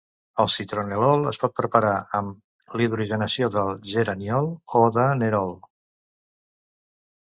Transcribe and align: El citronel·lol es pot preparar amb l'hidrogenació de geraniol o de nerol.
El 0.43 0.47
citronel·lol 0.53 1.29
es 1.31 1.39
pot 1.43 1.53
preparar 1.61 1.91
amb 2.21 2.75
l'hidrogenació 2.81 3.53
de 3.59 3.67
geraniol 3.95 4.53
o 4.83 4.87
de 5.01 5.09
nerol. 5.25 5.59